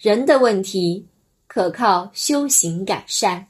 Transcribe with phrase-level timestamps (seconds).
[0.00, 1.06] 人的问题
[1.46, 3.48] 可靠修行改善。